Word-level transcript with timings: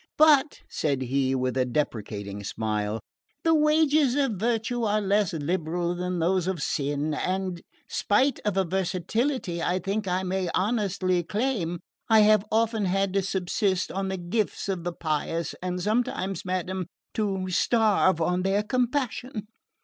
But," 0.17 0.61
said 0.67 1.03
he 1.03 1.35
with 1.35 1.55
a 1.55 1.63
deprecating 1.63 2.43
smile, 2.43 3.01
"the 3.43 3.53
wages 3.53 4.15
of 4.15 4.31
virtue 4.31 4.81
are 4.83 4.99
less 4.99 5.31
liberal 5.31 5.93
than 5.93 6.17
those 6.17 6.47
of 6.47 6.59
sin, 6.59 7.13
and 7.13 7.61
spite 7.87 8.39
of 8.43 8.57
a 8.57 8.63
versatility 8.63 9.61
I 9.61 9.77
think 9.77 10.07
I 10.07 10.23
may 10.23 10.49
honestly 10.55 11.21
claim, 11.21 11.81
I 12.09 12.21
have 12.21 12.43
often 12.51 12.85
had 12.85 13.13
to 13.13 13.21
subsist 13.21 13.91
on 13.91 14.07
the 14.07 14.17
gifts 14.17 14.67
of 14.67 14.85
the 14.85 14.93
pious, 14.93 15.53
and 15.61 15.79
sometimes, 15.79 16.45
madam, 16.45 16.87
to 17.13 17.47
starve 17.51 18.19
on 18.19 18.41
their 18.41 18.63
compassion." 18.63 19.45